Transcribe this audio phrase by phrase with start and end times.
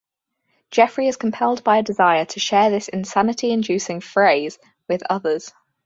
[0.71, 5.53] Jeffrey is compelled by a desire to share this insanity-inducing phrase with others.